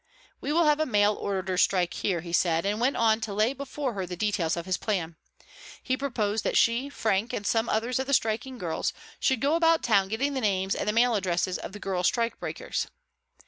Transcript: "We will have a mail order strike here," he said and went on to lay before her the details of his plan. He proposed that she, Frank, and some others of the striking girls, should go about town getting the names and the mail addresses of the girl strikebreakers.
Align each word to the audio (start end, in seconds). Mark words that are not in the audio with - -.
"We 0.39 0.51
will 0.51 0.63
have 0.65 0.79
a 0.79 0.87
mail 0.87 1.13
order 1.13 1.59
strike 1.59 1.93
here," 1.93 2.21
he 2.21 2.33
said 2.33 2.65
and 2.65 2.79
went 2.81 2.97
on 2.97 3.21
to 3.21 3.35
lay 3.35 3.53
before 3.53 3.93
her 3.93 4.07
the 4.07 4.15
details 4.15 4.57
of 4.57 4.65
his 4.65 4.75
plan. 4.79 5.15
He 5.83 5.95
proposed 5.95 6.43
that 6.43 6.57
she, 6.57 6.89
Frank, 6.89 7.33
and 7.33 7.45
some 7.45 7.69
others 7.69 7.99
of 7.99 8.07
the 8.07 8.13
striking 8.15 8.57
girls, 8.57 8.93
should 9.19 9.39
go 9.41 9.53
about 9.53 9.83
town 9.83 10.07
getting 10.07 10.33
the 10.33 10.41
names 10.41 10.73
and 10.73 10.89
the 10.89 10.91
mail 10.91 11.13
addresses 11.13 11.59
of 11.59 11.71
the 11.71 11.79
girl 11.79 12.01
strikebreakers. 12.01 12.87